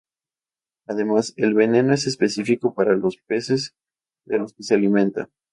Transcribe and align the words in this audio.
Además, 0.87 1.35
el 1.37 1.53
veneno 1.53 1.93
es 1.93 2.07
específico 2.07 2.73
para 2.73 2.95
los 2.95 3.17
peces 3.17 3.75
de 4.25 4.39
los 4.39 4.51
que 4.53 4.63
se 4.63 4.73
alimenta. 4.73 5.29